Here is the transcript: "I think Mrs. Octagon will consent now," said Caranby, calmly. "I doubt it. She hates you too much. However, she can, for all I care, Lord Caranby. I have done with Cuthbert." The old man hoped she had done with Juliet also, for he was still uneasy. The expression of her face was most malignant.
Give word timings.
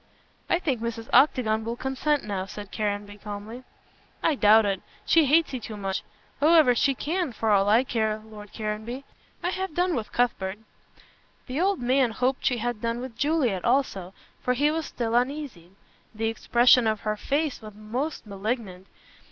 "I 0.49 0.57
think 0.57 0.81
Mrs. 0.81 1.09
Octagon 1.13 1.63
will 1.63 1.75
consent 1.75 2.23
now," 2.23 2.47
said 2.47 2.71
Caranby, 2.71 3.17
calmly. 3.17 3.63
"I 4.23 4.33
doubt 4.33 4.65
it. 4.65 4.81
She 5.05 5.25
hates 5.25 5.53
you 5.53 5.59
too 5.59 5.77
much. 5.77 6.01
However, 6.39 6.73
she 6.73 6.95
can, 6.95 7.31
for 7.33 7.51
all 7.51 7.69
I 7.69 7.83
care, 7.83 8.17
Lord 8.25 8.51
Caranby. 8.51 9.03
I 9.43 9.51
have 9.51 9.75
done 9.75 9.93
with 9.93 10.11
Cuthbert." 10.11 10.57
The 11.45 11.61
old 11.61 11.79
man 11.81 12.09
hoped 12.13 12.43
she 12.47 12.57
had 12.57 12.81
done 12.81 12.99
with 12.99 13.15
Juliet 13.15 13.63
also, 13.63 14.15
for 14.41 14.55
he 14.55 14.71
was 14.71 14.87
still 14.87 15.13
uneasy. 15.13 15.69
The 16.15 16.29
expression 16.29 16.87
of 16.87 17.01
her 17.01 17.15
face 17.15 17.61
was 17.61 17.75
most 17.75 18.25
malignant. 18.25 18.87